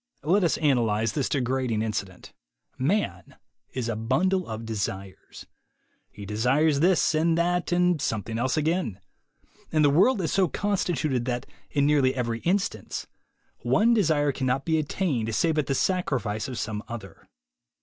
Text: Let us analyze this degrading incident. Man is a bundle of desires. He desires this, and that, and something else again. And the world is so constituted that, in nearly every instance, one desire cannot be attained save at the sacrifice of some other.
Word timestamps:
Let 0.23 0.43
us 0.43 0.57
analyze 0.57 1.13
this 1.13 1.29
degrading 1.29 1.83
incident. 1.83 2.33
Man 2.79 3.35
is 3.73 3.87
a 3.87 3.95
bundle 3.95 4.47
of 4.47 4.65
desires. 4.65 5.45
He 6.09 6.25
desires 6.25 6.79
this, 6.79 7.13
and 7.13 7.37
that, 7.37 7.71
and 7.71 8.01
something 8.01 8.39
else 8.39 8.57
again. 8.57 8.99
And 9.71 9.85
the 9.85 9.91
world 9.91 10.19
is 10.21 10.31
so 10.31 10.47
constituted 10.47 11.25
that, 11.25 11.45
in 11.69 11.85
nearly 11.85 12.15
every 12.15 12.39
instance, 12.39 13.05
one 13.59 13.93
desire 13.93 14.31
cannot 14.31 14.65
be 14.65 14.79
attained 14.79 15.35
save 15.35 15.59
at 15.59 15.67
the 15.67 15.75
sacrifice 15.75 16.47
of 16.47 16.57
some 16.57 16.81
other. 16.87 17.27